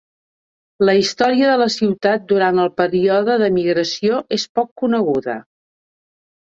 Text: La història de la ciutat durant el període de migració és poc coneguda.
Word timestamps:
La 0.89 0.95
història 0.99 1.51
de 1.51 1.59
la 1.63 1.67
ciutat 1.75 2.25
durant 2.33 2.63
el 2.65 2.73
període 2.81 3.39
de 3.45 3.53
migració 3.61 4.21
és 4.39 4.51
poc 4.61 4.75
coneguda. 4.85 5.41